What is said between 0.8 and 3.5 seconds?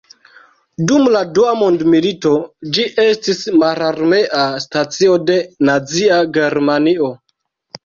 Dum la Dua Mondmilito ĝi estis